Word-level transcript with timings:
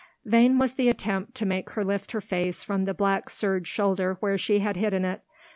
Vain 0.25 0.57
was 0.57 0.73
the 0.73 0.89
attempt 0.89 1.35
to 1.35 1.45
make 1.45 1.69
her 1.69 1.85
lift 1.85 2.11
her 2.11 2.21
face 2.21 2.63
from 2.63 2.85
the 2.85 2.93
black 2.95 3.29
serge 3.29 3.67
shoulder 3.67 4.17
where 4.19 4.35
she 4.35 4.57
had 4.57 4.75
hidden 4.75 5.05
it. 5.05 5.21